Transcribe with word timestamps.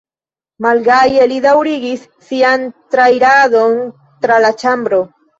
Malgaje 0.65 1.25
li 1.31 1.35
daŭrigis 1.45 2.07
sian 2.29 2.63
trairadon 2.95 3.77
tra 4.25 4.39
la 4.47 4.51
ĉambro. 4.63 5.03